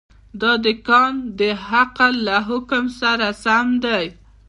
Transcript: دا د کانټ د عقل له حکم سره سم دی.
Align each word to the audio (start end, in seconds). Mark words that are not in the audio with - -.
دا 0.41 0.51
د 0.65 0.67
کانټ 0.87 1.19
د 1.39 1.41
عقل 1.69 2.13
له 2.27 2.37
حکم 2.47 2.85
سره 2.99 3.27
سم 3.43 3.67
دی. 3.83 4.05